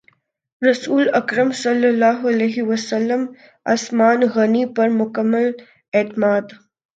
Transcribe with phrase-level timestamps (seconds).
[0.61, 3.25] رسول اکرم صلی اللہ علیہ وسلم
[3.65, 5.51] عثمان غنی پر مکمل
[5.93, 6.57] اعتماد